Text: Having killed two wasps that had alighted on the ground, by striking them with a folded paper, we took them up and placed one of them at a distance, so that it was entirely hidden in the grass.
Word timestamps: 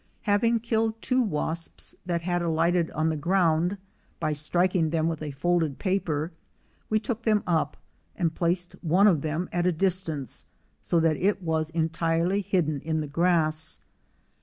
Having 0.23 0.61
killed 0.61 0.99
two 0.99 1.21
wasps 1.21 1.93
that 2.07 2.23
had 2.23 2.41
alighted 2.41 2.89
on 2.89 3.09
the 3.09 3.15
ground, 3.15 3.77
by 4.19 4.33
striking 4.33 4.89
them 4.89 5.07
with 5.07 5.21
a 5.21 5.29
folded 5.29 5.77
paper, 5.77 6.31
we 6.89 6.99
took 6.99 7.21
them 7.21 7.43
up 7.45 7.77
and 8.15 8.33
placed 8.33 8.73
one 8.81 9.05
of 9.05 9.21
them 9.21 9.47
at 9.51 9.67
a 9.67 9.71
distance, 9.71 10.47
so 10.81 10.99
that 10.99 11.17
it 11.17 11.43
was 11.43 11.69
entirely 11.69 12.41
hidden 12.41 12.79
in 12.81 12.99
the 12.99 13.05
grass. 13.07 13.77